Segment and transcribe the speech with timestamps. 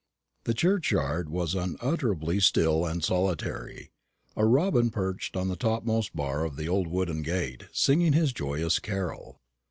[0.45, 3.91] The churchyard was unutterably still and solitary.
[4.35, 8.33] A robin was perched on the topmost bar of the old wooden gate, singing his
[8.33, 9.39] joyous carol.